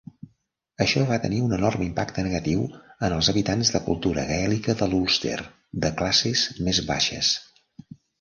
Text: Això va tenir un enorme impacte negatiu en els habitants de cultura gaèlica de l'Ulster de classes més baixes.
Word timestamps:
Això 0.83 1.01
va 1.09 1.17
tenir 1.25 1.41
un 1.47 1.51
enorme 1.57 1.83
impacte 1.87 2.23
negatiu 2.27 2.63
en 3.07 3.15
els 3.17 3.29
habitants 3.33 3.71
de 3.75 3.81
cultura 3.89 4.23
gaèlica 4.31 4.75
de 4.79 4.87
l'Ulster 4.95 5.35
de 5.85 5.93
classes 6.01 6.47
més 6.69 6.81
baixes. 6.89 7.31